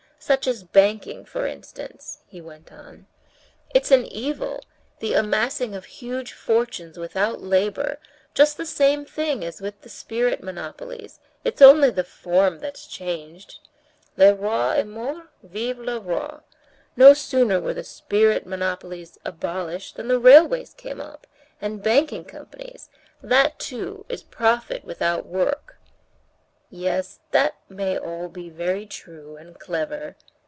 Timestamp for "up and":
21.01-21.81